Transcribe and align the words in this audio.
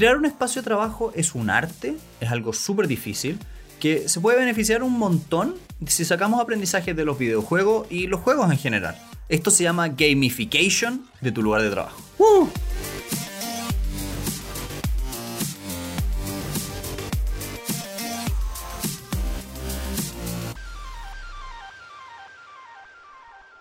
crear 0.00 0.16
un 0.16 0.24
espacio 0.24 0.62
de 0.62 0.64
trabajo 0.64 1.12
es 1.14 1.34
un 1.34 1.50
arte, 1.50 1.94
es 2.22 2.30
algo 2.30 2.54
súper 2.54 2.88
difícil, 2.88 3.38
que 3.78 4.08
se 4.08 4.18
puede 4.18 4.38
beneficiar 4.38 4.82
un 4.82 4.98
montón 4.98 5.56
si 5.86 6.06
sacamos 6.06 6.40
aprendizajes 6.40 6.96
de 6.96 7.04
los 7.04 7.18
videojuegos 7.18 7.86
y 7.90 8.06
los 8.06 8.20
juegos 8.20 8.50
en 8.50 8.56
general. 8.56 8.96
Esto 9.28 9.50
se 9.50 9.62
llama 9.62 9.88
gamification 9.88 11.04
de 11.20 11.32
tu 11.32 11.42
lugar 11.42 11.60
de 11.60 11.68
trabajo. 11.68 12.00
¡Uh! 12.16 12.48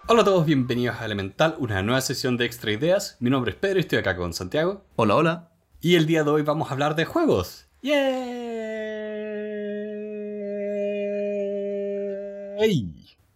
Hola 0.08 0.22
a 0.22 0.24
todos, 0.24 0.46
bienvenidos 0.46 1.02
a 1.02 1.06
Elemental, 1.06 1.56
una 1.60 1.82
nueva 1.82 2.00
sesión 2.00 2.38
de 2.38 2.46
Extra 2.46 2.72
Ideas. 2.72 3.18
Mi 3.20 3.30
nombre 3.30 3.52
es 3.52 3.58
Pedro 3.58 3.80
y 3.80 3.82
estoy 3.82 4.00
acá 4.00 4.16
con 4.16 4.34
Santiago. 4.34 4.86
Hola, 4.96 5.16
hola. 5.18 5.49
Y 5.82 5.96
el 5.96 6.06
día 6.06 6.26
de 6.26 6.30
hoy 6.30 6.42
vamos 6.42 6.70
a 6.70 6.74
hablar 6.74 6.96
de 6.96 7.06
juegos. 7.06 7.66
¡Yay! 7.82 7.96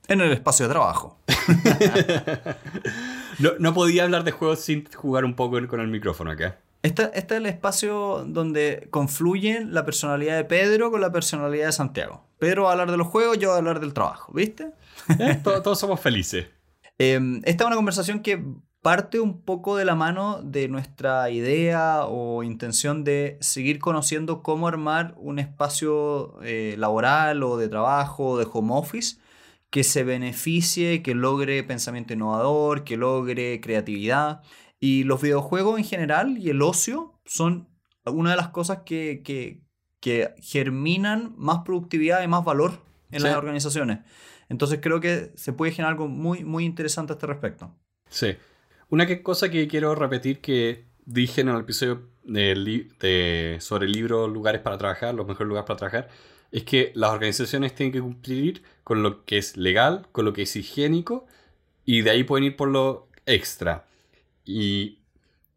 En 0.10 0.20
el 0.20 0.34
espacio 0.34 0.68
de 0.68 0.74
trabajo. 0.74 1.18
no, 3.40 3.52
no, 3.60 3.74
podía 3.74 4.04
hablar 4.04 4.26
de 4.26 4.32
juegos 4.32 4.60
sin 4.60 4.86
jugar 4.92 5.24
un 5.24 5.36
poco 5.36 5.66
con 5.68 5.80
el 5.80 5.88
micrófono 5.88 6.32
acá. 6.32 6.58
Este, 6.82 7.04
este, 7.14 7.36
es 7.36 7.40
el 7.40 7.46
espacio 7.46 8.26
donde 8.28 8.90
confluyen 8.92 9.74
la 9.74 9.86
personalidad 9.86 10.36
de 10.36 10.44
Pedro 10.44 10.92
con 10.92 11.00
la 11.00 11.14
personalidad 11.14 11.68
de 11.68 11.72
Santiago. 11.72 12.26
Pedro 12.40 12.64
va 12.64 12.70
a 12.70 12.72
hablar 12.74 12.92
de 12.92 12.98
los 12.98 13.08
juegos, 13.08 13.40
yo 13.40 13.48
voy 13.48 13.56
a 13.56 13.60
hablar 13.60 13.80
del 13.80 13.94
trabajo, 13.94 14.34
¿viste? 14.34 14.72
Eh, 15.18 15.40
todos 15.42 15.80
somos 15.80 16.02
felices. 16.02 16.48
Em, 17.00 17.42
esta 17.46 17.64
es 17.64 17.68
una 17.68 17.76
conversación 17.76 18.20
que 18.20 18.44
parte 18.84 19.22
un 19.22 19.42
poco 19.42 19.78
de 19.78 19.86
la 19.86 19.96
mano 19.96 20.42
de 20.44 20.68
nuestra 20.68 21.30
idea 21.32 22.06
o 22.06 22.44
intención 22.44 23.06
de 23.06 23.38
seguir 23.40 23.80
conociendo 23.80 24.44
cómo 24.44 24.68
armar 24.68 25.16
un 25.18 25.40
espacio 25.40 26.38
eh, 26.44 26.76
laboral 26.78 27.44
o 27.44 27.58
de 27.58 27.70
trabajo 27.70 28.32
o 28.32 28.38
de 28.38 28.46
home 28.52 28.74
office 28.74 29.18
que 29.70 29.86
se 29.86 30.04
beneficie, 30.04 31.02
que 31.02 31.16
logre 31.16 31.64
pensamiento 31.64 32.14
innovador, 32.14 32.84
que 32.84 32.98
logre 32.98 33.60
creatividad. 33.62 34.44
Y 34.80 35.06
los 35.06 35.22
videojuegos 35.22 35.80
en 35.80 35.86
general 35.86 36.38
y 36.38 36.50
el 36.50 36.62
ocio 36.62 37.18
son 37.26 37.70
una 38.06 38.32
de 38.32 38.36
las 38.36 38.50
cosas 38.50 38.80
que, 38.86 39.24
que, 39.24 39.64
germinan 40.42 41.34
más 41.38 41.60
productividad 41.64 42.22
y 42.22 42.28
más 42.28 42.44
valor 42.44 42.82
en 43.12 43.24
las 43.24 43.38
organizaciones. 43.38 44.00
Entonces 44.50 44.80
creo 44.82 45.00
que 45.00 45.32
se 45.36 45.54
puede 45.54 45.72
generar 45.72 45.94
algo 45.94 46.10
muy, 46.10 46.44
muy 46.44 46.66
interesante 46.66 47.14
a 47.14 47.16
este 47.16 47.28
respecto. 47.28 47.74
Sí. 48.10 48.36
Una 48.94 49.08
cosa 49.24 49.50
que 49.50 49.68
quiero 49.68 49.96
repetir 49.96 50.40
que 50.40 50.86
dije 51.04 51.42
en 51.42 51.50
el 51.50 51.62
episodio 51.62 52.12
sobre 53.60 53.88
el 53.88 53.92
libro 53.92 54.28
Lugares 54.28 54.62
para 54.62 54.78
trabajar, 54.78 55.16
los 55.16 55.26
mejores 55.26 55.48
lugares 55.48 55.66
para 55.66 55.78
trabajar, 55.78 56.10
es 56.52 56.64
que 56.64 56.92
las 56.94 57.10
organizaciones 57.10 57.74
tienen 57.74 57.92
que 57.92 58.02
cumplir 58.02 58.62
con 58.84 59.02
lo 59.02 59.26
que 59.26 59.40
es 59.40 59.58
legal, 59.58 60.08
con 60.12 60.26
lo 60.26 60.34
que 60.34 60.44
es 60.44 60.56
higiénico, 60.56 61.26
y 61.84 62.04
de 62.04 62.12
ahí 62.12 62.24
pueden 62.24 62.44
ir 62.44 62.56
por 62.56 62.70
lo 62.70 63.10
extra. 63.26 63.88
Y 64.46 65.00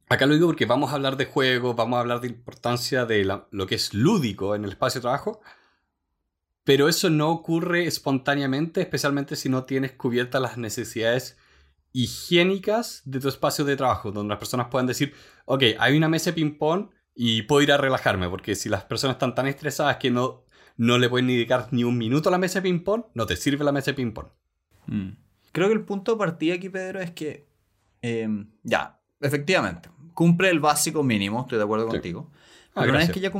acá 0.08 0.24
lo 0.24 0.32
digo 0.32 0.46
porque 0.46 0.64
vamos 0.64 0.92
a 0.92 0.94
hablar 0.94 1.18
de 1.18 1.26
juegos, 1.26 1.76
vamos 1.76 1.98
a 1.98 2.00
hablar 2.00 2.22
de 2.22 2.28
importancia 2.28 3.04
de 3.04 3.22
lo 3.50 3.66
que 3.66 3.74
es 3.74 3.92
lúdico 3.92 4.54
en 4.54 4.64
el 4.64 4.70
espacio 4.70 5.00
de 5.00 5.02
trabajo, 5.02 5.42
pero 6.64 6.88
eso 6.88 7.10
no 7.10 7.28
ocurre 7.32 7.86
espontáneamente, 7.86 8.80
especialmente 8.80 9.36
si 9.36 9.50
no 9.50 9.64
tienes 9.64 9.92
cubiertas 9.92 10.40
las 10.40 10.56
necesidades 10.56 11.36
higiénicas 11.96 13.00
de 13.06 13.20
tu 13.20 13.28
espacio 13.28 13.64
de 13.64 13.74
trabajo, 13.74 14.12
donde 14.12 14.28
las 14.28 14.38
personas 14.38 14.66
puedan 14.70 14.86
decir, 14.86 15.14
ok, 15.46 15.62
hay 15.78 15.96
una 15.96 16.10
mesa 16.10 16.30
de 16.30 16.34
ping-pong 16.34 16.90
y 17.14 17.40
puedo 17.42 17.62
ir 17.62 17.72
a 17.72 17.78
relajarme, 17.78 18.28
porque 18.28 18.54
si 18.54 18.68
las 18.68 18.84
personas 18.84 19.14
están 19.14 19.34
tan 19.34 19.46
estresadas 19.46 19.96
que 19.96 20.10
no, 20.10 20.44
no 20.76 20.98
le 20.98 21.08
pueden 21.08 21.26
dedicar 21.26 21.68
ni 21.70 21.84
un 21.84 21.96
minuto 21.96 22.28
a 22.28 22.32
la 22.32 22.36
mesa 22.36 22.58
de 22.58 22.64
ping-pong, 22.64 23.04
no 23.14 23.24
te 23.24 23.34
sirve 23.34 23.64
la 23.64 23.72
mesa 23.72 23.92
de 23.92 23.94
ping-pong. 23.94 24.26
Mm. 24.88 25.08
Creo 25.52 25.68
que 25.68 25.72
el 25.72 25.84
punto 25.86 26.12
de 26.12 26.18
partida 26.18 26.56
aquí, 26.56 26.68
Pedro, 26.68 27.00
es 27.00 27.12
que, 27.12 27.48
em, 28.02 28.50
ya, 28.62 29.00
efectivamente, 29.18 29.88
cumple 30.12 30.50
el 30.50 30.60
básico 30.60 31.02
mínimo, 31.02 31.40
estoy 31.40 31.56
de 31.56 31.64
acuerdo 31.64 31.88
contigo. 31.88 32.30
Ah, 32.74 32.82
pero 32.82 32.90
una 32.90 32.98
vez, 32.98 33.10
que 33.10 33.20
ya 33.20 33.32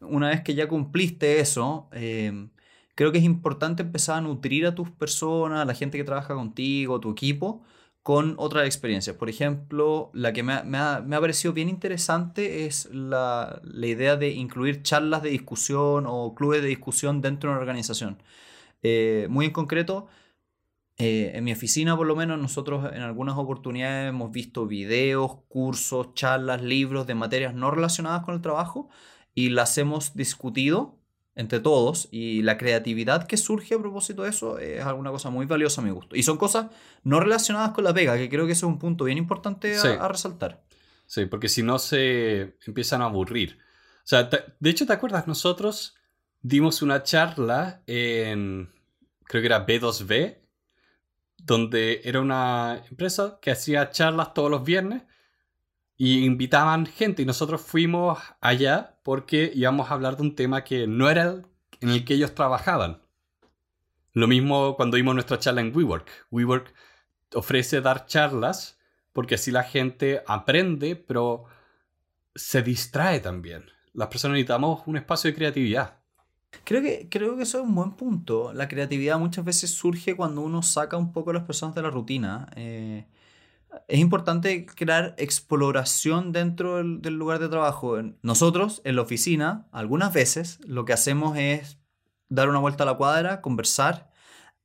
una 0.00 0.30
vez 0.30 0.42
que 0.42 0.56
ya 0.56 0.66
cumpliste 0.66 1.38
eso, 1.38 1.88
eh, 1.92 2.48
creo 2.96 3.12
que 3.12 3.18
es 3.18 3.24
importante 3.24 3.84
empezar 3.84 4.18
a 4.18 4.20
nutrir 4.20 4.66
a 4.66 4.74
tus 4.74 4.90
personas, 4.90 5.60
a 5.60 5.64
la 5.64 5.74
gente 5.74 5.96
que 5.96 6.02
trabaja 6.02 6.34
contigo, 6.34 6.98
tu 6.98 7.12
equipo, 7.12 7.62
con 8.04 8.34
otras 8.36 8.66
experiencias. 8.66 9.16
Por 9.16 9.30
ejemplo, 9.30 10.10
la 10.12 10.34
que 10.34 10.42
me 10.42 10.52
ha, 10.52 11.02
parecido 11.08 11.54
bien 11.54 11.70
interesante 11.70 12.66
es 12.66 12.90
la, 12.92 13.62
idea 13.64 14.16
de 14.16 14.28
incluir 14.30 14.82
charlas 14.82 15.22
de 15.22 15.30
discusión 15.30 16.04
o 16.06 16.34
clubes 16.34 16.60
de 16.60 16.68
discusión 16.68 17.22
dentro 17.22 17.48
de 17.48 17.54
una 17.54 17.60
organización. 17.60 18.22
Eh, 18.82 19.26
muy 19.30 19.46
en 19.46 19.52
concreto, 19.52 20.06
eh, 20.98 21.32
en 21.34 21.44
mi 21.44 21.52
oficina 21.52 21.96
por 21.96 22.06
lo 22.06 22.14
menos 22.14 22.38
nosotros 22.38 22.92
en 22.92 23.00
algunas 23.00 23.38
oportunidades 23.38 24.10
hemos 24.10 24.30
visto 24.32 24.66
videos, 24.66 25.36
cursos, 25.48 26.12
charlas, 26.12 26.62
libros 26.62 27.06
de 27.06 27.14
materias 27.14 27.54
no 27.54 27.70
relacionadas 27.70 28.22
con 28.22 28.34
el 28.34 28.42
trabajo 28.42 28.90
y 29.34 29.48
las 29.48 29.78
hemos 29.78 30.14
discutido 30.14 30.98
entre 31.36 31.60
todos 31.60 32.08
y 32.12 32.42
la 32.42 32.56
creatividad 32.56 33.26
que 33.26 33.36
surge 33.36 33.74
a 33.74 33.78
propósito 33.78 34.22
de 34.22 34.30
eso 34.30 34.58
es 34.58 34.84
alguna 34.84 35.10
cosa 35.10 35.30
muy 35.30 35.46
valiosa 35.46 35.80
a 35.80 35.84
mi 35.84 35.90
gusto. 35.90 36.14
Y 36.14 36.22
son 36.22 36.36
cosas 36.36 36.66
no 37.02 37.20
relacionadas 37.20 37.70
con 37.72 37.84
la 37.84 37.92
pega, 37.92 38.16
que 38.16 38.28
creo 38.28 38.46
que 38.46 38.52
ese 38.52 38.60
es 38.60 38.70
un 38.70 38.78
punto 38.78 39.04
bien 39.04 39.18
importante 39.18 39.76
a, 39.76 40.08
resaltar. 40.08 40.62
Sí, 41.06 41.26
porque 41.26 41.48
si 41.48 41.62
no 41.62 41.78
se 41.78 42.56
empiezan 42.66 43.02
a 43.02 43.06
aburrir. 43.06 43.58
O 43.98 44.06
sea, 44.06 44.28
de 44.60 44.70
hecho, 44.70 44.86
¿te 44.86 44.92
acuerdas? 44.92 45.26
Nosotros 45.26 45.96
dimos 46.40 46.82
una 46.82 47.02
charla 47.02 47.82
en, 47.86 48.70
creo 49.24 49.42
que 49.42 49.46
era 49.46 49.66
B2B, 49.66 50.38
donde 51.38 52.00
era 52.04 52.20
una 52.20 52.82
empresa 52.88 53.38
que 53.40 53.50
hacía 53.50 53.90
charlas 53.90 54.34
todos 54.34 54.50
los 54.50 54.64
viernes 54.64 55.02
y 55.96 56.24
invitaban 56.24 56.86
gente 56.86 57.22
y 57.22 57.24
nosotros 57.24 57.60
fuimos 57.60 58.18
allá 58.40 58.93
porque 59.04 59.52
íbamos 59.54 59.90
a 59.90 59.94
hablar 59.94 60.16
de 60.16 60.22
un 60.22 60.34
tema 60.34 60.64
que 60.64 60.88
no 60.88 61.08
era 61.08 61.42
en 61.80 61.90
el 61.90 62.04
que 62.04 62.14
ellos 62.14 62.34
trabajaban. 62.34 63.02
Lo 64.12 64.26
mismo 64.26 64.74
cuando 64.76 64.96
vimos 64.96 65.14
nuestra 65.14 65.38
charla 65.38 65.60
en 65.60 65.76
WeWork. 65.76 66.08
WeWork 66.30 66.74
ofrece 67.34 67.80
dar 67.80 68.06
charlas 68.06 68.78
porque 69.12 69.36
así 69.36 69.50
la 69.50 69.62
gente 69.62 70.22
aprende, 70.26 70.96
pero 70.96 71.44
se 72.34 72.62
distrae 72.62 73.20
también. 73.20 73.66
Las 73.92 74.08
personas 74.08 74.34
necesitamos 74.34 74.82
un 74.86 74.96
espacio 74.96 75.30
de 75.30 75.36
creatividad. 75.36 76.00
Creo 76.64 76.80
que, 76.80 77.08
creo 77.10 77.36
que 77.36 77.42
eso 77.42 77.58
es 77.58 77.64
un 77.64 77.74
buen 77.74 77.92
punto. 77.92 78.52
La 78.54 78.68
creatividad 78.68 79.18
muchas 79.18 79.44
veces 79.44 79.70
surge 79.70 80.16
cuando 80.16 80.40
uno 80.40 80.62
saca 80.62 80.96
un 80.96 81.12
poco 81.12 81.30
a 81.30 81.34
las 81.34 81.44
personas 81.44 81.74
de 81.74 81.82
la 81.82 81.90
rutina. 81.90 82.48
Eh, 82.56 83.06
es 83.88 83.98
importante 83.98 84.66
crear 84.66 85.14
exploración 85.18 86.32
dentro 86.32 86.76
del, 86.76 87.14
lugar 87.14 87.38
de 87.38 87.48
trabajo. 87.48 87.96
Nosotros, 88.22 88.82
en 88.84 88.96
la 88.96 89.02
oficina, 89.02 89.68
algunas 89.72 90.12
veces 90.12 90.58
lo 90.66 90.84
que 90.84 90.92
hacemos 90.92 91.36
es 91.36 91.78
dar 92.28 92.48
una 92.48 92.58
vuelta 92.58 92.84
a 92.84 92.86
la 92.86 92.96
cuadra, 92.96 93.40
conversar. 93.40 94.10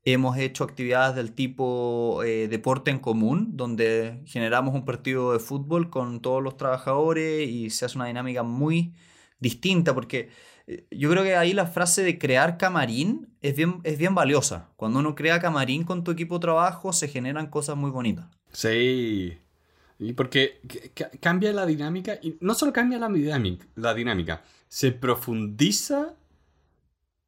Hemos 0.03 0.37
hecho 0.37 0.63
actividades 0.63 1.15
del 1.15 1.33
tipo 1.33 2.23
eh, 2.23 2.47
deporte 2.47 2.91
en 2.91 2.99
común, 2.99 3.57
donde 3.57 4.21
generamos 4.25 4.73
un 4.73 4.85
partido 4.85 5.33
de 5.33 5.39
fútbol 5.39 5.89
con 5.89 6.21
todos 6.21 6.41
los 6.41 6.57
trabajadores 6.57 7.49
y 7.49 7.69
se 7.69 7.85
hace 7.85 7.97
una 7.97 8.07
dinámica 8.07 8.43
muy 8.43 8.95
distinta, 9.39 9.93
porque 9.93 10.29
eh, 10.67 10.87
yo 10.91 11.09
creo 11.09 11.23
que 11.23 11.35
ahí 11.35 11.53
la 11.53 11.67
frase 11.67 12.03
de 12.03 12.17
crear 12.17 12.57
camarín 12.57 13.35
es 13.41 13.55
bien, 13.55 13.81
es 13.83 13.97
bien 13.97 14.15
valiosa. 14.15 14.71
Cuando 14.77 14.99
uno 14.99 15.15
crea 15.15 15.41
camarín 15.41 15.83
con 15.83 16.03
tu 16.03 16.11
equipo 16.11 16.35
de 16.35 16.41
trabajo, 16.41 16.93
se 16.93 17.07
generan 17.07 17.47
cosas 17.47 17.75
muy 17.75 17.91
bonitas. 17.91 18.38
Sí. 18.51 19.37
Y 19.99 20.13
porque 20.13 20.61
cambia 21.19 21.51
la 21.51 21.65
dinámica, 21.65 22.19
y 22.21 22.37
no 22.39 22.53
solo 22.53 22.71
cambia 22.71 22.99
la 22.99 23.09
dinámica, 23.09 23.67
la 23.75 23.93
dinámica 23.93 24.43
se 24.69 24.91
profundiza 24.91 26.15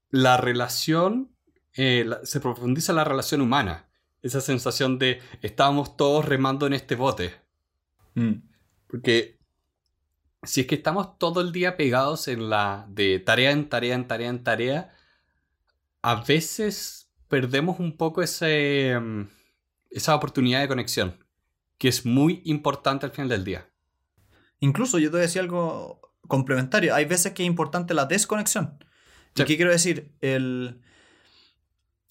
la 0.09 0.37
relación, 0.37 1.35
eh, 1.75 2.09
se 2.23 2.39
profundiza 2.39 2.93
la 2.93 3.03
relación 3.03 3.41
humana. 3.41 3.89
Esa 4.21 4.39
sensación 4.39 4.99
de 4.99 5.19
estamos 5.41 5.97
todos 5.97 6.23
remando 6.25 6.67
en 6.67 6.73
este 6.73 6.95
bote. 6.95 7.33
Mm. 8.13 8.33
Porque 8.87 9.39
si 10.43 10.61
es 10.61 10.67
que 10.67 10.75
estamos 10.75 11.17
todo 11.17 11.41
el 11.41 11.51
día 11.51 11.75
pegados 11.77 12.27
en 12.27 12.49
la 12.49 12.85
de 12.89 13.19
tarea 13.19 13.51
en 13.51 13.67
tarea 13.67 13.95
en 13.95 14.07
tarea 14.07 14.29
en 14.29 14.43
tarea, 14.43 14.95
a 16.01 16.23
veces 16.23 17.09
perdemos 17.27 17.79
un 17.79 17.97
poco 17.97 18.21
ese, 18.21 18.99
mm, 18.99 19.27
esa 19.91 20.15
oportunidad 20.15 20.61
de 20.61 20.67
conexión, 20.67 21.17
que 21.77 21.87
es 21.87 22.05
muy 22.05 22.41
importante 22.45 23.05
al 23.05 23.11
final 23.11 23.29
del 23.29 23.43
día. 23.43 23.69
Incluso 24.59 24.99
yo 24.99 25.11
te 25.11 25.17
decía 25.17 25.41
algo 25.41 26.01
complementario. 26.27 26.95
Hay 26.95 27.05
veces 27.05 27.33
que 27.33 27.43
es 27.43 27.47
importante 27.47 27.93
la 27.93 28.05
desconexión. 28.05 28.83
¿Qué 29.33 29.45
quiero 29.45 29.71
decir? 29.71 30.11
El... 30.21 30.81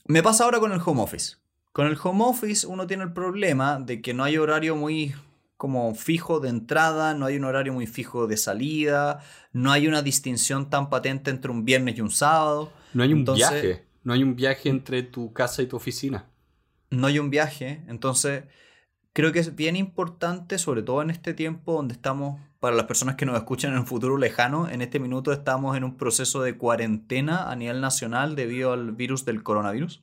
Me 0.06 0.23
pasa 0.23 0.44
ahora 0.44 0.59
con 0.59 0.73
el 0.73 0.81
home 0.85 1.03
office. 1.03 1.37
Con 1.73 1.87
el 1.87 1.97
home 2.03 2.25
office 2.25 2.67
uno 2.67 2.87
tiene 2.87 3.05
el 3.05 3.12
problema 3.12 3.79
de 3.79 4.03
que 4.03 4.12
no 4.12 4.25
hay 4.25 4.37
horario 4.37 4.75
muy 4.75 5.15
como 5.56 5.94
fijo 5.94 6.41
de 6.41 6.49
entrada, 6.49 7.15
no 7.15 7.27
hay 7.27 7.37
un 7.37 7.44
horario 7.44 7.73
muy 7.75 7.87
fijo 7.87 8.27
de 8.27 8.38
salida, 8.38 9.21
no 9.53 9.71
hay 9.71 9.87
una 9.87 10.00
distinción 10.00 10.71
tan 10.71 10.88
patente 10.88 11.31
entre 11.31 11.50
un 11.50 11.67
viernes 11.67 11.99
y 11.99 12.00
un 12.00 12.11
sábado. 12.11 12.73
No 12.94 13.03
hay 13.03 13.12
un 13.12 13.25
viaje, 13.25 13.85
no 14.03 14.15
hay 14.15 14.23
un 14.23 14.35
viaje 14.35 14.71
entre 14.71 15.03
tu 15.03 15.35
casa 15.35 15.61
y 15.61 15.67
tu 15.67 15.77
oficina. 15.77 16.30
No 16.91 17.07
hay 17.07 17.19
un 17.19 17.31
viaje, 17.31 17.83
entonces 17.89 18.45
creo 19.13 19.33
que 19.33 19.39
es 19.39 19.55
bien 19.55 19.77
importante, 19.77 20.59
sobre 20.59 20.83
todo 20.83 21.03
en 21.03 21.11
este 21.11 21.35
tiempo 21.35 21.75
donde 21.75 21.95
estamos, 21.95 22.41
para 22.59 22.77
las 22.77 22.87
personas 22.87 23.15
que 23.15 23.27
nos 23.27 23.37
escuchan 23.37 23.73
en 23.73 23.79
un 23.79 23.87
futuro 23.87 24.19
lejano, 24.19 24.69
en 24.69 24.83
este 24.83 24.99
minuto 24.99 25.33
estamos 25.33 25.77
en 25.77 25.85
un 25.85 25.97
proceso 25.97 26.43
de 26.43 26.57
cuarentena 26.57 27.51
a 27.51 27.57
nivel 27.57 27.81
nacional 27.81 28.35
debido 28.35 28.73
al 28.73 28.93
virus 28.93 29.25
del 29.25 29.43
coronavirus. 29.43 30.03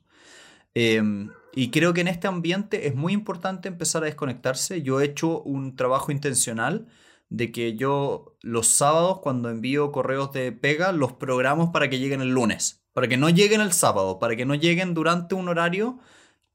Em, 0.74 1.30
y 1.54 1.70
creo 1.70 1.92
que 1.92 2.00
en 2.00 2.08
este 2.08 2.26
ambiente 2.26 2.86
es 2.86 2.94
muy 2.94 3.12
importante 3.12 3.68
empezar 3.68 4.02
a 4.02 4.06
desconectarse. 4.06 4.82
Yo 4.82 5.00
he 5.00 5.04
hecho 5.04 5.42
un 5.42 5.76
trabajo 5.76 6.12
intencional 6.12 6.86
de 7.30 7.52
que 7.52 7.76
yo 7.76 8.36
los 8.42 8.68
sábados 8.68 9.20
cuando 9.20 9.50
envío 9.50 9.92
correos 9.92 10.32
de 10.32 10.52
pega 10.52 10.92
los 10.92 11.12
programo 11.12 11.72
para 11.72 11.90
que 11.90 11.98
lleguen 11.98 12.22
el 12.22 12.30
lunes, 12.30 12.84
para 12.92 13.08
que 13.08 13.16
no 13.16 13.28
lleguen 13.28 13.60
el 13.60 13.72
sábado, 13.72 14.18
para 14.18 14.36
que 14.36 14.46
no 14.46 14.54
lleguen 14.54 14.94
durante 14.94 15.34
un 15.34 15.48
horario 15.48 15.98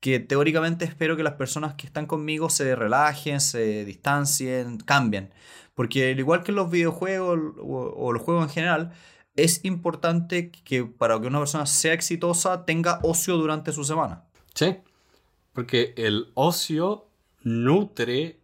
que 0.04 0.20
teóricamente 0.20 0.84
espero 0.84 1.16
que 1.16 1.24
las 1.24 1.36
personas 1.36 1.76
que 1.76 1.88
están 1.88 2.08
conmigo 2.08 2.50
se 2.50 2.76
relajen, 2.76 3.40
se 3.40 3.86
distancien, 3.86 4.80
cambien. 4.80 5.32
Porque 5.76 6.12
al 6.12 6.20
igual 6.20 6.44
que 6.44 6.52
los 6.52 6.70
videojuegos 6.70 7.40
o, 7.62 8.12
los 8.12 8.22
juegos 8.22 8.44
en 8.44 8.50
general, 8.50 8.92
es 9.38 9.64
importante 9.64 10.52
que 10.52 10.84
para 10.84 11.22
que 11.22 11.28
una 11.28 11.40
persona 11.40 11.66
sea 11.66 11.94
exitosa 11.94 12.66
tenga 12.66 13.00
ocio 13.02 13.38
durante 13.38 13.72
su 13.72 13.86
semana. 13.86 14.26
Sí, 14.54 14.76
porque 15.54 15.94
el 15.96 16.34
ocio 16.34 17.08
nutre 17.44 18.42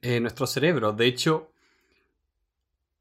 eh, 0.00 0.20
nuestro 0.20 0.46
cerebro. 0.46 0.92
De 0.92 1.06
hecho, 1.06 1.50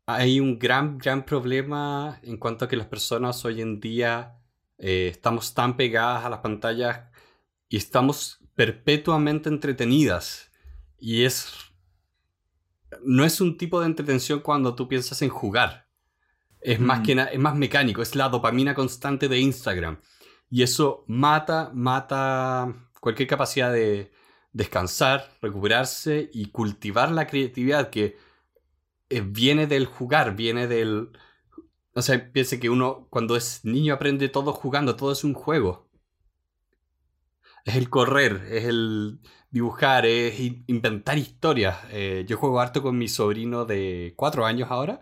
hay 0.08 0.40
un 0.40 0.58
gran, 0.58 0.98
gran 0.98 1.26
problema 1.26 2.20
en 2.24 2.38
cuanto 2.38 2.66
a 2.66 2.68
que 2.68 2.76
las 2.76 2.88
personas 2.88 3.46
hoy 3.46 3.62
en 3.62 3.80
día 3.80 4.40
eh, 4.80 5.10
estamos 5.12 5.54
tan 5.54 5.78
pegadas 5.78 6.26
a 6.26 6.32
las 6.32 6.40
pantallas 6.40 7.13
y 7.74 7.78
estamos 7.78 8.38
perpetuamente 8.54 9.50
entretenidas. 9.50 10.52
Y 11.00 11.24
es... 11.24 11.56
No 13.04 13.26
es 13.26 13.42
un 13.42 13.58
tipo 13.58 13.80
de 13.80 13.88
entretención 13.88 14.42
cuando 14.42 14.76
tú 14.76 14.88
piensas 14.88 15.24
en 15.24 15.30
jugar. 15.30 15.88
Es, 16.62 16.80
más, 16.80 17.00
mm. 17.00 17.04
que 17.04 17.28
es 17.32 17.40
más 17.40 17.56
mecánico, 17.56 18.04
es 18.04 18.14
la 18.14 18.30
dopamina 18.30 18.76
constante 18.76 19.28
de 19.28 19.40
Instagram. 19.40 20.00
Y 20.52 20.62
eso 20.62 21.04
mata, 21.08 21.72
mata 21.74 22.92
cualquier 23.00 23.28
capacidad 23.28 23.74
de 23.74 24.12
descansar, 24.52 25.32
recuperarse 25.42 26.30
y 26.32 26.52
cultivar 26.52 27.10
la 27.12 27.26
creatividad 27.26 27.90
que 27.90 28.18
eh, 29.10 29.22
viene 29.22 29.66
del 29.66 29.88
jugar, 29.88 30.36
viene 30.36 30.68
del... 30.68 31.10
O 31.96 32.04
sea, 32.04 32.32
piense 32.32 32.60
que 32.60 32.70
uno 32.70 33.08
cuando 33.10 33.36
es 33.36 33.66
niño 33.66 33.96
aprende 33.96 34.30
todo 34.30 34.54
jugando, 34.54 34.96
todo 34.96 35.12
es 35.12 35.24
un 35.24 35.34
juego. 35.34 35.90
Es 37.66 37.76
el 37.76 37.90
correr, 37.90 38.48
es 38.52 38.66
el 38.66 39.20
dibujar, 39.50 40.06
es 40.06 40.40
inventar 40.68 41.18
historias. 41.18 41.78
Eh, 41.92 42.26
yo 42.28 42.38
juego 42.38 42.60
harto 42.60 42.82
con 42.82 42.98
mi 42.98 43.08
sobrino 43.08 43.66
de 43.66 44.14
cuatro 44.16 44.46
años 44.46 44.70
ahora. 44.70 45.02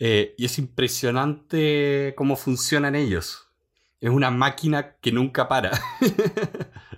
Eh, 0.00 0.34
y 0.36 0.44
es 0.44 0.58
impresionante 0.58 2.14
cómo 2.16 2.36
funcionan 2.36 2.94
ellos. 2.96 3.48
Es 4.00 4.10
una 4.10 4.30
máquina 4.30 4.96
que 4.96 5.12
nunca 5.12 5.48
para. 5.48 5.70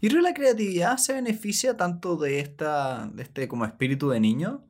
Y 0.00 0.10
la 0.10 0.34
creatividad 0.34 0.98
se 0.98 1.14
beneficia 1.14 1.76
tanto 1.76 2.16
de, 2.16 2.38
esta, 2.40 3.08
de 3.12 3.22
este 3.22 3.48
como 3.48 3.64
espíritu 3.64 4.10
de 4.10 4.20
niño, 4.20 4.64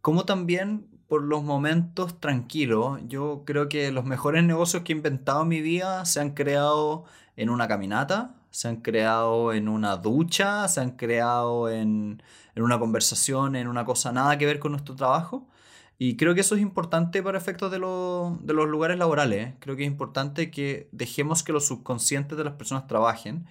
como 0.00 0.24
también 0.24 0.86
por 1.08 1.22
los 1.22 1.42
momentos 1.42 2.20
tranquilos. 2.20 3.00
Yo 3.08 3.42
creo 3.44 3.68
que 3.68 3.90
los 3.90 4.04
mejores 4.04 4.44
negocios 4.44 4.82
que 4.82 4.92
he 4.92 4.96
inventado 4.96 5.42
en 5.42 5.48
mi 5.48 5.60
vida 5.60 6.04
se 6.04 6.20
han 6.20 6.34
creado 6.34 7.04
en 7.36 7.50
una 7.50 7.68
caminata, 7.68 8.35
se 8.56 8.68
han 8.68 8.76
creado 8.76 9.52
en 9.52 9.68
una 9.68 9.96
ducha, 9.96 10.66
se 10.68 10.80
han 10.80 10.92
creado 10.92 11.68
en, 11.68 12.22
en 12.54 12.62
una 12.62 12.78
conversación, 12.78 13.54
en 13.56 13.68
una 13.68 13.84
cosa 13.84 14.12
nada 14.12 14.38
que 14.38 14.46
ver 14.46 14.58
con 14.58 14.72
nuestro 14.72 14.96
trabajo. 14.96 15.46
Y 15.98 16.16
creo 16.16 16.34
que 16.34 16.40
eso 16.40 16.54
es 16.54 16.62
importante 16.62 17.22
para 17.22 17.38
efectos 17.38 17.70
de, 17.70 17.78
de 17.78 18.54
los 18.54 18.68
lugares 18.68 18.98
laborales. 18.98 19.54
Creo 19.60 19.76
que 19.76 19.82
es 19.82 19.88
importante 19.88 20.50
que 20.50 20.88
dejemos 20.92 21.42
que 21.42 21.52
los 21.52 21.66
subconscientes 21.66 22.36
de 22.38 22.44
las 22.44 22.54
personas 22.54 22.86
trabajen 22.86 23.46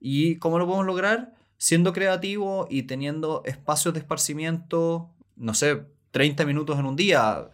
¿Y 0.00 0.36
cómo 0.36 0.58
lo 0.58 0.66
podemos 0.66 0.86
lograr? 0.86 1.34
Siendo 1.56 1.92
creativo 1.92 2.66
y 2.70 2.84
teniendo 2.84 3.42
espacios 3.44 3.94
de 3.94 4.00
esparcimiento, 4.00 5.10
no 5.36 5.54
sé, 5.54 5.84
30 6.12 6.44
minutos 6.46 6.78
en 6.78 6.86
un 6.86 6.96
día. 6.96 7.50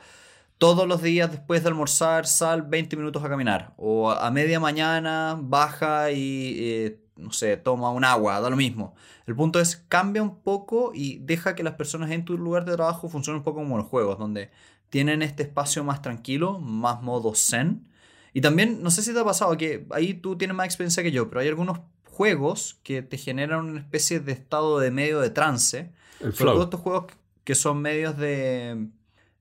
Todos 0.58 0.86
los 0.86 1.02
días 1.02 1.30
después 1.30 1.62
de 1.62 1.68
almorzar, 1.68 2.26
sal 2.26 2.62
20 2.62 2.96
minutos 2.96 3.22
a 3.24 3.28
caminar. 3.28 3.74
O 3.76 4.10
a 4.10 4.30
media 4.30 4.60
mañana 4.60 5.36
baja 5.40 6.10
y, 6.10 6.56
eh, 6.58 7.00
no 7.16 7.32
sé, 7.32 7.56
toma 7.56 7.90
un 7.90 8.04
agua, 8.04 8.40
da 8.40 8.50
lo 8.50 8.56
mismo. 8.56 8.94
El 9.26 9.34
punto 9.34 9.60
es, 9.60 9.76
cambia 9.88 10.22
un 10.22 10.40
poco 10.40 10.92
y 10.94 11.18
deja 11.18 11.54
que 11.54 11.62
las 11.62 11.74
personas 11.74 12.10
en 12.10 12.24
tu 12.24 12.38
lugar 12.38 12.64
de 12.64 12.74
trabajo 12.74 13.08
funcionen 13.08 13.38
un 13.38 13.44
poco 13.44 13.58
como 13.58 13.76
los 13.76 13.86
juegos, 13.86 14.18
donde 14.18 14.50
tienen 14.90 15.22
este 15.22 15.42
espacio 15.42 15.82
más 15.82 16.02
tranquilo, 16.02 16.60
más 16.60 17.02
modo 17.02 17.34
zen. 17.34 17.88
Y 18.32 18.40
también, 18.40 18.82
no 18.82 18.90
sé 18.90 19.02
si 19.02 19.12
te 19.12 19.20
ha 19.20 19.24
pasado 19.24 19.56
que 19.56 19.86
ahí 19.90 20.14
tú 20.14 20.36
tienes 20.36 20.56
más 20.56 20.66
experiencia 20.66 21.02
que 21.02 21.12
yo, 21.12 21.28
pero 21.28 21.40
hay 21.40 21.48
algunos 21.48 21.80
juegos 22.10 22.78
que 22.82 23.02
te 23.02 23.18
generan 23.18 23.64
una 23.64 23.80
especie 23.80 24.20
de 24.20 24.32
estado 24.32 24.78
de 24.78 24.90
medio 24.90 25.20
de 25.20 25.30
trance. 25.30 25.92
El 26.20 26.32
flow. 26.32 26.62
estos 26.62 26.80
juegos 26.80 27.06
que 27.42 27.54
son 27.54 27.82
medios 27.82 28.16
de... 28.16 28.88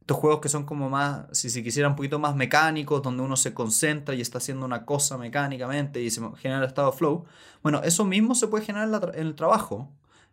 Estos 0.04 0.18
juegos 0.18 0.42
que 0.42 0.50
son 0.50 0.66
como 0.66 0.90
más, 0.90 1.28
si 1.32 1.50
se 1.50 1.64
quisiera, 1.64 1.88
un 1.88 1.96
poquito 1.96 2.20
más 2.20 2.36
mecánicos, 2.36 3.02
donde 3.02 3.24
uno 3.24 3.38
se 3.38 3.54
concentra 3.54 4.14
y 4.14 4.20
está 4.20 4.40
haciendo 4.40 4.66
una 4.66 4.84
cosa 4.84 5.18
mecánicamente 5.18 6.02
y 6.02 6.10
se 6.10 6.20
genera 6.40 6.60
el 6.60 6.68
estado 6.68 6.92
de 6.92 6.98
flow. 6.98 7.26
Bueno, 7.62 7.82
eso 7.84 8.04
mismo 8.04 8.36
se 8.36 8.48
puede 8.48 8.66
generar 8.66 9.14
en, 9.16 9.28
el 9.28 9.36
trabajo 9.36 9.90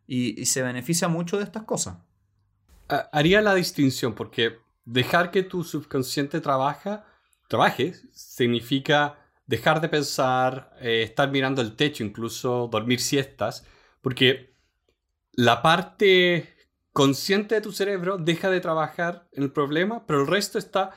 y, 0.08 0.40
y 0.40 0.46
se 0.46 0.62
beneficia 0.62 1.06
mucho 1.06 1.38
de 1.38 1.44
estas 1.44 1.62
cosas. 1.62 1.98
Haría 3.12 3.40
la 3.42 3.54
distinción 3.54 4.16
porque 4.16 4.58
dejar 4.84 5.30
que 5.30 5.44
tu 5.44 5.62
subconsciente 5.62 6.40
trabaja, 6.40 7.04
trabaje 7.46 7.94
significa 8.12 9.20
dejar 9.46 9.80
de 9.80 9.88
pensar, 9.88 10.76
eh, 10.80 11.04
estar 11.04 11.30
mirando 11.30 11.62
el 11.62 11.76
techo, 11.76 12.02
incluso 12.02 12.66
dormir 12.66 12.98
siestas, 12.98 13.64
porque 14.02 14.52
la 15.34 15.62
parte 15.62 16.56
consciente 16.92 17.54
de 17.54 17.60
tu 17.60 17.72
cerebro 17.72 18.18
deja 18.18 18.50
de 18.50 18.60
trabajar 18.60 19.28
en 19.32 19.44
el 19.44 19.52
problema, 19.52 20.06
pero 20.06 20.22
el 20.22 20.26
resto 20.26 20.58
está 20.58 20.90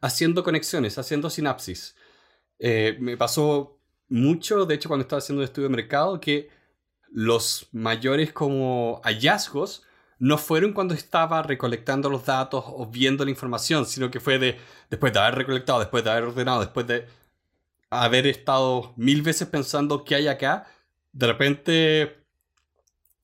haciendo 0.00 0.44
conexiones, 0.44 0.98
haciendo 0.98 1.30
sinapsis. 1.30 1.96
Eh, 2.58 2.96
me 3.00 3.16
pasó 3.16 3.80
mucho, 4.08 4.66
de 4.66 4.74
hecho, 4.74 4.88
cuando 4.88 5.02
estaba 5.02 5.18
haciendo 5.18 5.40
un 5.40 5.44
estudio 5.44 5.68
de 5.68 5.76
mercado, 5.76 6.20
que 6.20 6.50
los 7.10 7.68
mayores 7.72 8.32
como 8.32 9.00
hallazgos 9.04 9.84
no 10.18 10.38
fueron 10.38 10.72
cuando 10.72 10.94
estaba 10.94 11.42
recolectando 11.42 12.08
los 12.08 12.24
datos 12.24 12.64
o 12.66 12.86
viendo 12.86 13.24
la 13.24 13.30
información, 13.30 13.86
sino 13.86 14.10
que 14.10 14.20
fue 14.20 14.38
de 14.38 14.58
después 14.88 15.12
de 15.12 15.18
haber 15.18 15.34
recolectado, 15.34 15.80
después 15.80 16.04
de 16.04 16.10
haber 16.10 16.24
ordenado, 16.24 16.60
después 16.60 16.86
de 16.86 17.06
haber 17.90 18.26
estado 18.26 18.92
mil 18.96 19.22
veces 19.22 19.48
pensando 19.48 20.04
qué 20.04 20.14
hay 20.14 20.28
acá, 20.28 20.66
de 21.12 21.26
repente 21.26 22.21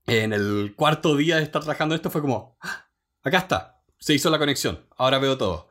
en 0.08 0.32
el 0.32 0.74
cuarto 0.74 1.16
día 1.16 1.36
de 1.36 1.42
estar 1.42 1.62
trabajando 1.62 1.94
esto 1.94 2.10
fue 2.10 2.22
como, 2.22 2.56
ah, 2.62 2.88
acá 3.22 3.38
está, 3.38 3.82
se 3.98 4.14
hizo 4.14 4.30
la 4.30 4.38
conexión, 4.38 4.86
ahora 4.96 5.18
veo 5.18 5.36
todo. 5.36 5.68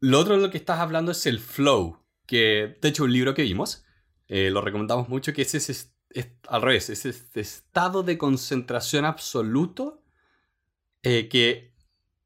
Lo 0.00 0.20
otro 0.20 0.36
de 0.36 0.42
lo 0.42 0.50
que 0.50 0.58
estás 0.58 0.78
hablando 0.78 1.12
es 1.12 1.26
el 1.26 1.40
flow, 1.40 1.98
que 2.26 2.78
de 2.80 2.88
hecho 2.88 3.04
un 3.04 3.12
libro 3.12 3.34
que 3.34 3.42
vimos, 3.42 3.84
eh, 4.28 4.50
lo 4.50 4.60
recomendamos 4.60 5.08
mucho, 5.08 5.32
que 5.32 5.42
es, 5.42 5.54
ese, 5.54 5.90
al 6.48 6.62
revés, 6.62 6.90
es 6.90 7.04
este 7.06 7.40
estado 7.40 8.02
de 8.02 8.16
concentración 8.18 9.04
absoluto 9.04 10.02
eh, 11.02 11.28
que 11.28 11.74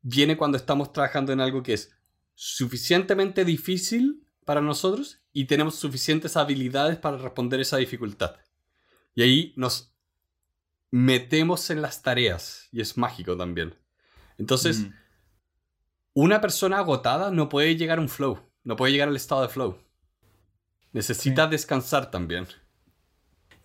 viene 0.03 0.37
cuando 0.37 0.59
estamos 0.59 0.93
trabajando 0.93 1.33
en 1.33 1.41
algo 1.41 1.63
que 1.63 1.73
es 1.73 1.93
suficientemente 2.35 3.45
difícil 3.45 4.27
para 4.45 4.61
nosotros 4.61 5.21
y 5.33 5.47
tenemos 5.47 5.77
suficientes 5.77 6.37
habilidades 6.37 6.99
para 6.99 7.17
responder 7.17 7.61
esa 7.61 7.79
dificultad. 7.79 8.37
Y 9.15 9.23
ahí 9.23 9.53
nos 9.57 9.95
metemos 10.91 11.71
en 11.71 11.83
las 11.83 12.03
tareas 12.03 12.69
y 12.73 12.81
es 12.81 12.97
mágico 12.97 13.37
también. 13.37 13.75
Entonces, 14.39 14.81
mm. 14.81 14.93
una 16.15 16.41
persona 16.41 16.79
agotada 16.79 17.31
no 17.31 17.49
puede 17.49 17.77
llegar 17.77 17.99
a 17.99 18.03
un 18.03 18.09
flow, 18.09 18.41
no 18.65 18.77
puede 18.77 18.93
llegar 18.93 19.09
al 19.09 19.17
estado 19.17 19.43
de 19.43 19.49
flow. 19.49 19.79
Necesita 20.93 21.47
descansar 21.47 22.11
también. 22.11 22.47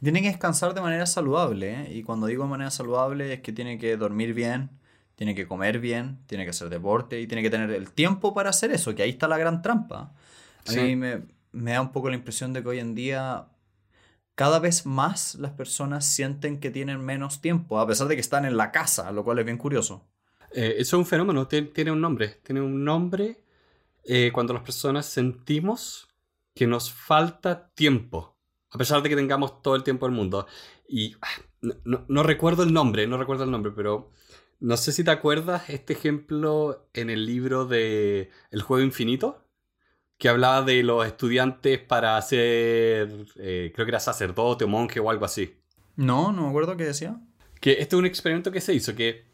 Tiene 0.02 0.22
que 0.22 0.28
descansar 0.28 0.74
de 0.74 0.82
manera 0.82 1.06
saludable, 1.06 1.74
¿eh? 1.74 1.96
y 1.96 2.04
cuando 2.04 2.28
digo 2.28 2.44
de 2.44 2.50
manera 2.50 2.72
saludable 2.72 3.34
es 3.34 3.42
que 3.42 3.54
tiene 3.54 3.78
que 3.78 3.96
dormir 3.96 4.34
bien, 4.34 4.70
tiene 5.16 5.36
que 5.36 5.48
comer 5.48 5.80
bien, 5.80 6.20
tiene 6.26 6.44
que 6.44 6.50
hacer 6.50 6.70
deporte 6.70 7.22
y 7.22 7.28
tiene 7.28 7.42
que 7.42 7.50
tener 7.50 7.72
el 7.72 7.92
tiempo 7.92 8.34
para 8.34 8.50
hacer 8.50 8.72
eso, 8.72 8.94
que 8.94 9.04
ahí 9.04 9.12
está 9.12 9.30
la 9.30 9.38
gran 9.38 9.62
trampa. 9.62 10.14
A 10.68 10.72
mí 10.74 10.96
me, 10.98 11.22
da 11.52 11.82
un 11.82 11.92
poco 11.94 12.10
la 12.10 12.16
impresión 12.16 12.52
de 12.52 12.62
que 12.62 12.70
hoy 12.70 12.80
en 12.80 12.96
día 12.96 13.48
cada 14.36 14.60
vez 14.60 14.86
más 14.86 15.36
las 15.36 15.52
personas 15.52 16.06
sienten 16.06 16.60
que 16.60 16.72
tienen 16.72 17.04
menos 17.04 17.42
tiempo, 17.42 17.80
a 17.80 17.88
pesar 17.88 18.08
de 18.08 18.16
que 18.16 18.22
están 18.22 18.46
en 18.46 18.58
la 18.58 18.72
casa, 18.72 19.12
lo 19.12 19.24
cual 19.24 19.40
es 19.40 19.46
bien 19.46 19.58
curioso. 19.58 20.08
Eh, 20.54 20.76
eso 20.78 20.98
es 20.98 21.00
un 21.00 21.06
fenómeno, 21.06 21.48
tiene 21.48 21.92
un 21.92 22.02
nombre. 22.02 22.40
Tiene 22.44 22.62
un 22.62 22.84
nombre 22.84 23.44
eh, 24.04 24.32
cuando 24.34 24.54
las 24.54 24.64
personas 24.64 25.06
sentimos 25.06 26.08
que 26.54 26.68
nos 26.68 26.92
falta 26.92 27.70
tiempo, 27.74 28.38
a 28.70 28.78
pesar 28.78 29.02
de 29.02 29.10
que 29.10 29.16
tengamos 29.16 29.62
todo 29.62 29.76
el 29.76 29.84
tiempo 29.84 30.06
del 30.06 30.16
mundo. 30.16 30.46
Y 30.88 31.16
ah, 31.22 31.28
no, 31.84 32.24
recuerdo 32.24 32.64
el 32.64 32.74
nombre, 32.74 33.08
no 33.08 33.18
recuerdo 33.18 33.44
el 33.44 33.52
nombre, 33.52 33.72
pero 33.76 34.12
no 34.60 34.78
sé 34.78 34.92
si 34.92 35.04
te 35.04 35.12
acuerdas 35.12 35.70
este 35.70 35.94
ejemplo 35.94 36.88
en 36.94 37.10
el 37.10 37.26
libro 37.26 37.66
de 37.66 38.30
El 38.52 38.62
juego 38.62 38.84
infinito 38.84 39.43
que 40.18 40.30
hablaba 40.30 40.62
de 40.62 40.84
los 40.84 41.06
estudiantes 41.06 41.80
para 41.80 42.22
ser, 42.22 43.26
eh, 43.38 43.72
creo 43.74 43.86
que 43.86 43.92
era 43.92 44.00
sacerdote 44.00 44.66
o 44.66 44.68
monje 44.68 45.00
o 45.00 45.10
algo 45.10 45.26
así. 45.26 45.58
No, 45.96 46.32
no 46.32 46.44
me 46.44 46.50
acuerdo 46.50 46.78
qué 46.78 46.86
decía. 46.86 47.20
Que 47.60 47.74
este 47.74 47.96
es 47.96 48.00
un 48.00 48.06
experimento 48.06 48.52
que 48.52 48.62
se 48.62 48.74
hizo, 48.74 48.96
que 48.96 49.26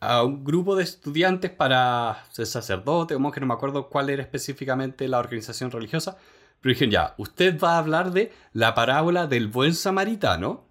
a 0.00 0.22
un 0.22 0.44
grupo 0.44 0.76
de 0.76 0.84
estudiantes 0.84 1.50
para 1.50 2.24
ser 2.30 2.46
sacerdote 2.46 3.14
o 3.14 3.20
monje, 3.20 3.40
no 3.40 3.46
me 3.46 3.54
acuerdo 3.54 3.88
cuál 3.88 4.10
era 4.10 4.22
específicamente 4.22 5.08
la 5.08 5.18
organización 5.18 5.70
religiosa, 5.70 6.16
pero 6.60 6.72
dijeron 6.72 6.92
ya, 6.92 7.14
usted 7.18 7.58
va 7.58 7.74
a 7.74 7.78
hablar 7.78 8.12
de 8.12 8.32
la 8.52 8.74
parábola 8.74 9.26
del 9.26 9.48
buen 9.48 9.74
samaritano 9.74 10.68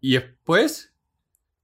y 0.00 0.14
después 0.14 0.94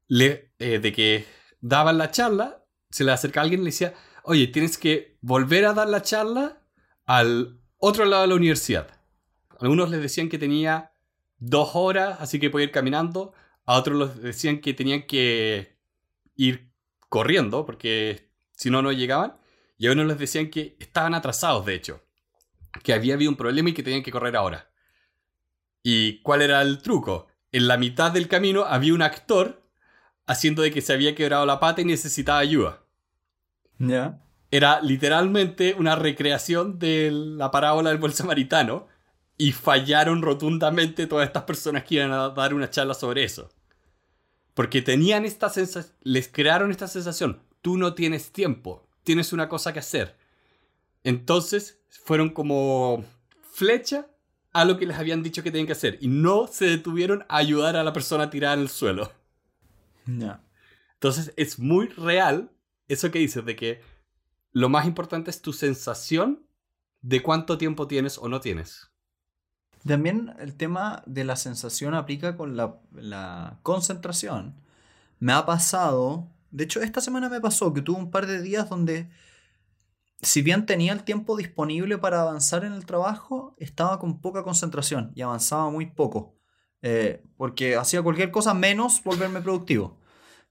le, 0.08 0.52
eh, 0.58 0.78
de 0.78 0.92
que 0.92 1.26
daban 1.60 1.98
la 1.98 2.10
charla, 2.10 2.64
se 2.90 3.04
le 3.04 3.12
acerca 3.12 3.40
a 3.40 3.42
alguien 3.42 3.60
y 3.60 3.64
le 3.64 3.70
decía, 3.70 3.94
oye, 4.22 4.46
tienes 4.48 4.78
que 4.78 5.18
volver 5.20 5.64
a 5.66 5.74
dar 5.74 5.88
la 5.88 6.02
charla 6.02 6.62
al 7.06 7.60
otro 7.78 8.04
lado 8.04 8.22
de 8.22 8.28
la 8.28 8.34
universidad. 8.34 8.88
Algunos 9.60 9.90
les 9.90 10.00
decían 10.00 10.28
que 10.28 10.38
tenía 10.38 10.92
dos 11.38 11.70
horas, 11.74 12.18
así 12.20 12.40
que 12.40 12.50
podía 12.50 12.66
ir 12.66 12.72
caminando. 12.72 13.32
A 13.66 13.78
otros 13.78 13.98
les 13.98 14.22
decían 14.22 14.60
que 14.60 14.74
tenían 14.74 15.06
que 15.06 15.78
ir 16.36 16.70
corriendo, 17.08 17.64
porque 17.64 18.30
si 18.52 18.70
no, 18.70 18.82
no 18.82 18.92
llegaban. 18.92 19.36
Y 19.78 19.86
a 19.86 19.92
unos 19.92 20.06
les 20.06 20.18
decían 20.18 20.50
que 20.50 20.76
estaban 20.78 21.14
atrasados, 21.14 21.66
de 21.66 21.74
hecho. 21.74 22.02
Que 22.82 22.92
había 22.92 23.14
habido 23.14 23.30
un 23.30 23.36
problema 23.36 23.70
y 23.70 23.74
que 23.74 23.82
tenían 23.82 24.02
que 24.02 24.12
correr 24.12 24.36
ahora. 24.36 24.70
¿Y 25.82 26.20
cuál 26.22 26.42
era 26.42 26.62
el 26.62 26.80
truco? 26.80 27.28
En 27.52 27.68
la 27.68 27.76
mitad 27.76 28.10
del 28.10 28.28
camino 28.28 28.64
había 28.64 28.94
un 28.94 29.02
actor 29.02 29.62
haciendo 30.26 30.62
de 30.62 30.70
que 30.72 30.80
se 30.80 30.92
había 30.92 31.14
quebrado 31.14 31.46
la 31.46 31.60
pata 31.60 31.82
y 31.82 31.84
necesitaba 31.84 32.38
ayuda. 32.38 32.82
Ya 33.78 34.23
era 34.56 34.80
literalmente 34.80 35.74
una 35.76 35.96
recreación 35.96 36.78
de 36.78 37.10
la 37.10 37.50
parábola 37.50 37.90
del 37.90 37.98
buen 37.98 38.12
samaritano 38.12 38.86
y 39.36 39.50
fallaron 39.50 40.22
rotundamente 40.22 41.08
todas 41.08 41.26
estas 41.26 41.42
personas 41.42 41.82
que 41.82 41.96
iban 41.96 42.12
a 42.12 42.28
dar 42.28 42.54
una 42.54 42.70
charla 42.70 42.94
sobre 42.94 43.24
eso. 43.24 43.50
Porque 44.54 44.80
tenían 44.80 45.24
esta 45.24 45.48
sensación, 45.48 45.92
les 46.02 46.28
crearon 46.28 46.70
esta 46.70 46.86
sensación, 46.86 47.42
tú 47.62 47.76
no 47.76 47.94
tienes 47.94 48.30
tiempo, 48.30 48.86
tienes 49.02 49.32
una 49.32 49.48
cosa 49.48 49.72
que 49.72 49.80
hacer. 49.80 50.16
Entonces 51.02 51.80
fueron 51.88 52.30
como 52.30 53.04
flecha 53.50 54.06
a 54.52 54.64
lo 54.64 54.78
que 54.78 54.86
les 54.86 54.96
habían 54.96 55.24
dicho 55.24 55.42
que 55.42 55.50
tenían 55.50 55.66
que 55.66 55.72
hacer 55.72 55.98
y 56.00 56.06
no 56.06 56.46
se 56.46 56.66
detuvieron 56.66 57.24
a 57.28 57.38
ayudar 57.38 57.74
a 57.74 57.82
la 57.82 57.92
persona 57.92 58.30
tirada 58.30 58.54
en 58.54 58.60
el 58.60 58.68
suelo. 58.68 59.10
Entonces 60.92 61.32
es 61.36 61.58
muy 61.58 61.88
real 61.88 62.52
eso 62.86 63.10
que 63.10 63.18
dices 63.18 63.44
de 63.44 63.56
que 63.56 63.93
lo 64.54 64.68
más 64.68 64.86
importante 64.86 65.30
es 65.30 65.42
tu 65.42 65.52
sensación 65.52 66.46
de 67.02 67.22
cuánto 67.22 67.58
tiempo 67.58 67.86
tienes 67.88 68.16
o 68.18 68.28
no 68.28 68.40
tienes. 68.40 68.90
También 69.84 70.32
el 70.38 70.56
tema 70.56 71.02
de 71.06 71.24
la 71.24 71.36
sensación 71.36 71.92
aplica 71.92 72.36
con 72.36 72.56
la, 72.56 73.58
concentración. 73.62 74.54
Me 75.18 75.32
ha 75.32 75.44
pasado, 75.44 76.28
de 76.52 76.64
hecho 76.64 76.80
esta 76.80 77.00
semana 77.00 77.28
me 77.28 77.40
pasó 77.40 77.74
que 77.74 77.82
tuve 77.82 77.98
un 77.98 78.12
par 78.12 78.26
de 78.26 78.40
días 78.40 78.70
donde, 78.70 79.10
si 80.22 80.40
bien 80.40 80.66
tenía 80.66 80.92
el 80.92 81.02
tiempo 81.02 81.36
disponible 81.36 81.98
para 81.98 82.22
avanzar 82.22 82.64
en 82.64 82.74
el 82.74 82.86
trabajo, 82.86 83.56
estaba 83.58 83.98
con 83.98 84.20
poca 84.20 84.44
concentración 84.44 85.10
y 85.16 85.22
avanzaba 85.22 85.68
muy 85.68 85.86
poco. 85.86 86.38
Eh, 86.80 87.22
porque 87.36 87.76
hacía 87.76 88.02
cualquier 88.02 88.30
cosa 88.30 88.54
menos 88.54 89.02
volverme 89.02 89.40
productivo. 89.40 89.98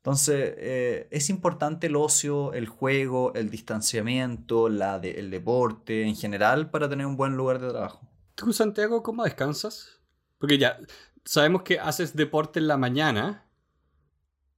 Entonces, 0.03 0.53
eh, 0.57 1.07
es 1.11 1.29
importante 1.29 1.87
el 1.87 1.95
ocio, 1.95 2.51
el 2.51 2.67
juego, 2.67 3.33
el 3.35 3.49
distanciamiento, 3.49 4.67
la 4.67 4.97
el 4.97 5.31
deporte 5.31 6.03
en 6.03 6.17
general 6.17 6.69
para 6.69 6.89
tener 6.89 7.05
un 7.05 7.15
buen 7.15 7.37
lugar 7.37 7.61
de 7.61 7.69
trabajo. 7.69 8.05
¿Tú, 8.35 8.51
Santiago, 8.51 9.01
cómo 9.01 9.23
descansas? 9.23 10.01
Porque 10.39 10.57
ya 10.57 10.77
sabemos 11.23 11.61
que 11.61 11.79
haces 11.79 12.17
deporte 12.17 12.59
en 12.59 12.67
la 12.67 12.75
mañana, 12.75 13.45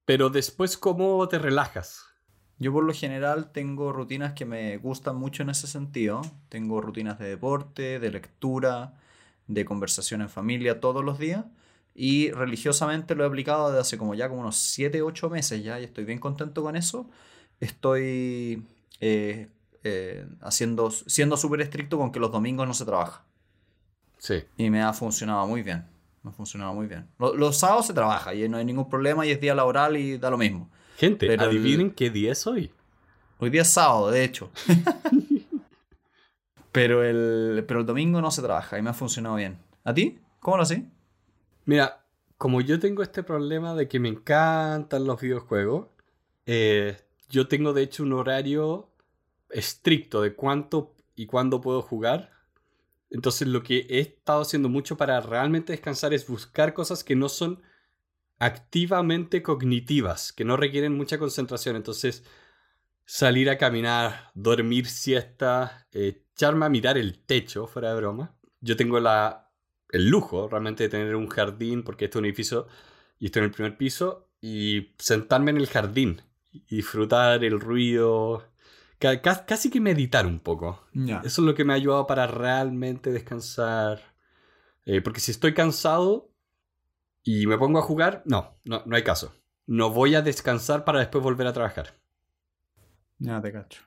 pero 0.04 0.32
después, 0.32 0.80
¿cómo 0.80 1.28
te 1.28 1.38
relajas? 1.38 2.08
Yo 2.58 2.74
por 2.74 2.84
lo 2.84 2.94
general 2.94 3.52
tengo 3.52 3.94
rutinas 3.94 4.34
que 4.34 4.46
me 4.46 4.78
gustan 4.78 5.16
mucho 5.16 5.44
en 5.44 5.52
ese 5.52 5.68
sentido. 5.68 6.24
Tengo 6.50 6.82
rutinas 6.82 7.20
de 7.20 7.28
deporte, 7.28 8.00
de 8.00 8.10
lectura, 8.10 8.96
de 9.46 9.64
conversación 9.64 10.24
en 10.24 10.30
familia 10.30 10.80
todos 10.80 11.06
los 11.06 11.20
días. 11.20 11.46
Y 11.98 12.30
religiosamente 12.32 13.16
lo 13.16 13.24
he 13.24 13.28
aplicado 13.28 13.70
desde 13.70 13.80
hace 13.80 13.98
como 13.98 14.16
ya 14.16 14.28
como 14.28 14.42
unos 14.42 14.58
7, 14.58 15.02
8 15.02 15.30
meses 15.30 15.64
ya 15.64 15.80
y 15.80 15.86
estoy 15.86 16.04
bien 16.04 16.20
contento 16.20 16.62
con 16.62 16.76
eso. 16.76 17.10
Estoy 17.62 18.62
eh, 19.00 19.48
eh, 19.84 20.28
haciendo, 20.42 20.92
siendo 20.92 21.38
súper 21.38 21.62
estricto 21.62 21.98
con 21.98 22.12
que 22.12 22.20
los 22.20 22.34
domingos 22.34 22.68
no 22.68 22.74
se 22.74 22.84
trabaja. 22.84 23.24
Sí. 24.18 24.44
Y 24.58 24.70
me 24.70 24.82
ha 24.82 24.92
funcionado 24.92 25.48
muy 25.48 25.64
bien. 25.64 25.86
Me 26.22 26.32
ha 26.32 26.34
funcionado 26.34 26.74
muy 26.74 26.88
bien. 26.88 27.08
Los, 27.18 27.60
sábados 27.60 27.88
se 27.88 27.94
trabaja 27.94 28.34
y 28.34 28.50
no 28.50 28.58
hay 28.58 28.66
ningún 28.66 28.90
problema 28.90 29.26
y 29.26 29.32
es 29.32 29.40
día 29.40 29.56
laboral 29.56 29.96
y 29.96 30.18
da 30.18 30.30
lo 30.30 30.38
mismo. 30.38 30.70
Gente, 30.98 31.34
adivinen 31.40 31.92
qué 31.92 32.10
día 32.10 32.34
es 32.34 32.46
hoy. 32.46 32.72
Hoy 33.38 33.50
día 33.50 33.62
es 33.62 33.70
sábado, 33.70 34.12
de 34.12 34.24
hecho. 34.24 34.50
pero, 36.74 37.04
el, 37.04 37.64
pero 37.66 37.82
el 37.82 37.86
domingo 37.86 38.22
no 38.22 38.32
se 38.32 38.42
trabaja 38.42 38.78
y 38.78 38.82
me 38.82 38.90
ha 38.90 38.94
funcionado 38.94 39.36
bien. 39.36 39.58
¿A 39.86 39.94
ti? 39.94 40.20
¿Cómo 40.40 40.58
lo 40.58 40.64
haces? 40.64 40.82
Mira, 41.66 42.06
como 42.38 42.62
yo 42.62 42.80
tengo 42.80 43.02
este 43.04 43.24
problema 43.24 43.76
de 43.76 43.88
que 43.88 44.00
me 44.00 44.10
encantan 44.10 45.06
los 45.06 45.20
videojuegos, 45.20 45.88
eh, 46.46 46.98
yo 47.30 47.48
tengo 47.48 47.74
de 47.74 47.84
hecho 47.84 48.04
un 48.04 48.14
horario 48.14 48.90
estricto 49.50 50.22
de 50.22 50.36
cuánto 50.36 50.96
y 51.16 51.26
cuándo 51.26 51.62
puedo 51.62 51.82
jugar. 51.82 52.32
Entonces 53.10 53.48
lo 53.48 53.64
que 53.64 53.88
he 53.90 54.00
estado 54.00 54.42
haciendo 54.42 54.70
mucho 54.70 54.98
para 54.98 55.22
realmente 55.22 55.74
descansar 55.74 56.14
es 56.14 56.28
buscar 56.28 56.74
cosas 56.74 57.04
que 57.04 57.16
no 57.16 57.30
son 57.30 57.62
activamente 58.40 59.42
cognitivas, 59.42 60.34
que 60.34 60.46
no 60.46 60.58
requieren 60.58 60.96
mucha 60.98 61.18
concentración. 61.18 61.76
Entonces 61.76 62.24
salir 63.06 63.50
a 63.50 63.58
caminar, 63.58 64.32
dormir 64.36 64.88
siesta, 64.88 65.88
echarme 65.92 66.66
a 66.66 66.70
mirar 66.70 66.98
el 66.98 67.20
techo, 67.20 67.68
fuera 67.68 67.90
de 67.92 67.98
broma. 67.98 68.36
Yo 68.62 68.76
tengo 68.76 69.00
la 69.00 69.45
el 69.90 70.10
lujo 70.10 70.48
realmente 70.48 70.84
de 70.84 70.90
tener 70.90 71.16
un 71.16 71.28
jardín, 71.28 71.84
porque 71.84 72.06
este 72.06 72.18
es 72.18 72.20
un 72.20 72.26
edificio 72.26 72.68
y 73.20 73.28
estoy 73.28 73.42
en 73.42 73.46
el 73.46 73.52
primer 73.52 73.78
piso, 73.78 74.30
y 74.42 74.94
sentarme 75.00 75.52
en 75.52 75.58
el 75.58 75.68
jardín 75.68 76.22
y 76.52 76.78
disfrutar 76.78 77.44
el 77.44 77.60
ruido, 77.60 78.44
casi 79.00 79.70
que 79.70 79.82
meditar 79.82 80.26
un 80.26 80.40
poco. 80.40 80.86
Eso 80.94 81.42
es 81.42 81.46
lo 81.46 81.56
que 81.56 81.64
me 81.64 81.74
ha 81.74 81.78
ayudado 81.78 82.08
para 82.08 82.28
realmente 82.28 83.12
descansar. 83.12 84.02
Eh, 84.86 85.02
porque 85.02 85.20
si 85.20 85.32
estoy 85.32 85.54
cansado 85.54 86.30
y 87.24 87.48
me 87.48 87.58
pongo 87.58 87.80
a 87.80 87.84
jugar, 87.84 88.22
no, 88.26 88.58
no, 88.66 88.84
no 88.86 88.96
hay 88.96 89.04
caso. 89.04 89.34
No 89.66 89.90
voy 89.90 90.14
a 90.14 90.22
descansar 90.22 90.86
para 90.86 91.00
después 91.00 91.24
volver 91.24 91.48
a 91.48 91.54
trabajar. 91.54 91.96
Ya 93.18 93.42
te 93.42 93.52
cacho. 93.52 93.82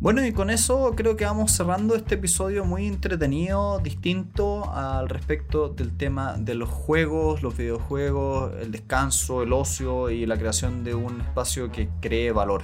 Bueno, 0.00 0.24
y 0.24 0.32
con 0.32 0.48
eso 0.48 0.94
creo 0.96 1.14
que 1.14 1.26
vamos 1.26 1.52
cerrando 1.52 1.94
este 1.94 2.14
episodio 2.14 2.64
muy 2.64 2.86
entretenido, 2.86 3.80
distinto 3.80 4.72
al 4.72 5.10
respecto 5.10 5.68
del 5.68 5.94
tema 5.94 6.38
de 6.38 6.54
los 6.54 6.70
juegos, 6.70 7.42
los 7.42 7.54
videojuegos, 7.54 8.54
el 8.62 8.72
descanso, 8.72 9.42
el 9.42 9.52
ocio 9.52 10.08
y 10.08 10.24
la 10.24 10.38
creación 10.38 10.84
de 10.84 10.94
un 10.94 11.20
espacio 11.20 11.70
que 11.70 11.90
cree 12.00 12.32
valor. 12.32 12.62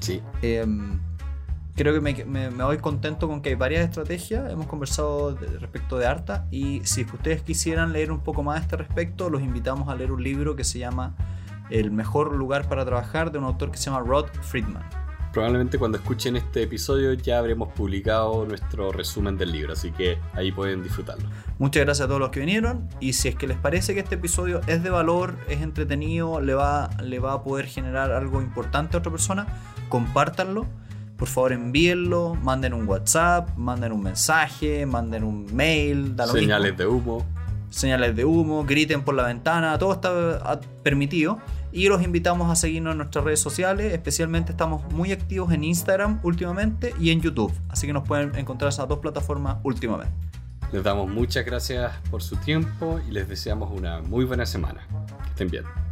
Sí. 0.00 0.20
Em, 0.42 1.00
creo 1.74 1.94
que 1.94 2.26
me, 2.26 2.50
voy 2.50 2.76
contento 2.76 3.28
con 3.28 3.40
que 3.40 3.48
hay 3.48 3.54
varias 3.54 3.88
estrategias. 3.88 4.52
Hemos 4.52 4.66
conversado 4.66 5.38
respecto 5.60 5.96
de 5.96 6.04
Arta 6.04 6.46
y 6.50 6.82
si 6.84 7.04
ustedes 7.04 7.40
quisieran 7.40 7.94
leer 7.94 8.12
un 8.12 8.20
poco 8.20 8.42
más 8.42 8.58
a 8.58 8.60
este 8.60 8.76
respecto, 8.76 9.30
los 9.30 9.40
invitamos 9.40 9.88
a 9.88 9.94
leer 9.94 10.12
un 10.12 10.22
libro 10.22 10.54
que 10.54 10.64
se 10.64 10.80
llama 10.80 11.16
El 11.70 11.92
mejor 11.92 12.36
lugar 12.36 12.68
para 12.68 12.84
trabajar 12.84 13.32
de 13.32 13.38
un 13.38 13.44
autor 13.44 13.70
que 13.70 13.78
se 13.78 13.86
llama 13.86 14.00
Rod 14.00 14.26
Friedman 14.42 15.03
probablemente 15.34 15.78
cuando 15.78 15.98
escuchen 15.98 16.36
este 16.36 16.62
episodio 16.62 17.12
ya 17.12 17.38
habremos 17.38 17.72
publicado 17.72 18.46
nuestro 18.46 18.92
resumen 18.92 19.36
del 19.36 19.50
libro, 19.50 19.72
así 19.72 19.90
que 19.90 20.16
ahí 20.32 20.52
pueden 20.52 20.84
disfrutarlo. 20.84 21.28
Muchas 21.58 21.84
gracias 21.84 22.04
a 22.04 22.08
todos 22.08 22.20
los 22.20 22.30
que 22.30 22.38
vinieron 22.38 22.88
y 23.00 23.14
si 23.14 23.28
es 23.28 23.34
que 23.34 23.48
les 23.48 23.58
parece 23.58 23.94
que 23.94 24.00
este 24.00 24.14
episodio 24.14 24.60
es 24.68 24.84
de 24.84 24.90
valor, 24.90 25.34
es 25.48 25.60
entretenido, 25.60 26.40
le 26.40 26.54
va, 26.54 26.88
le 27.02 27.18
va 27.18 27.32
a 27.32 27.42
poder 27.42 27.66
generar 27.66 28.12
algo 28.12 28.40
importante 28.40 28.96
a 28.96 29.00
otra 29.00 29.10
persona, 29.10 29.46
compártanlo. 29.88 30.66
Por 31.16 31.28
favor 31.28 31.52
envíenlo, 31.52 32.36
manden 32.36 32.72
un 32.72 32.88
WhatsApp, 32.88 33.56
manden 33.56 33.92
un 33.92 34.02
mensaje, 34.02 34.86
manden 34.86 35.24
un 35.24 35.52
mail, 35.54 36.14
señales 36.30 36.76
de 36.76 36.86
humo. 36.86 37.26
señales 37.70 38.14
de 38.14 38.24
humo, 38.24 38.64
griten 38.64 39.02
por 39.02 39.16
la 39.16 39.24
ventana, 39.24 39.78
todo 39.78 39.94
está 39.94 40.10
ah, 40.44 40.60
permitido. 40.84 41.40
Y 41.74 41.88
los 41.88 42.04
invitamos 42.04 42.52
a 42.52 42.54
seguirnos 42.54 42.92
en 42.92 42.98
nuestras 42.98 43.24
redes 43.24 43.40
sociales, 43.40 43.92
especialmente 43.92 44.52
estamos 44.52 44.84
muy 44.92 45.10
activos 45.10 45.52
en 45.52 45.64
Instagram 45.64 46.20
últimamente 46.22 46.94
y 47.00 47.10
en 47.10 47.20
YouTube, 47.20 47.52
así 47.68 47.88
que 47.88 47.92
nos 47.92 48.06
pueden 48.06 48.32
encontrar 48.36 48.68
esas 48.68 48.86
dos 48.86 49.00
plataformas 49.00 49.56
últimamente. 49.64 50.14
Les 50.70 50.84
damos 50.84 51.10
muchas 51.10 51.44
gracias 51.44 51.90
por 52.12 52.22
su 52.22 52.36
tiempo 52.36 53.00
y 53.08 53.10
les 53.10 53.28
deseamos 53.28 53.76
una 53.76 54.00
muy 54.02 54.24
buena 54.24 54.46
semana. 54.46 54.86
Que 55.24 55.30
estén 55.30 55.50
bien. 55.50 55.83